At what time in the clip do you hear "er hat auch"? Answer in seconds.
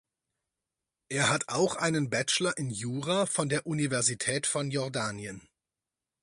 1.09-1.75